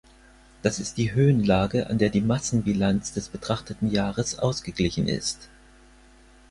Das 0.63 0.79
ist 0.79 0.97
die 0.97 1.11
Höhenlage, 1.13 1.87
an 1.91 1.99
der 1.99 2.09
die 2.09 2.21
Massenbilanz 2.21 3.13
des 3.13 3.29
betrachteten 3.29 3.91
Jahres 3.91 4.39
ausgeglichen 4.39 5.07
ist. 5.07 5.47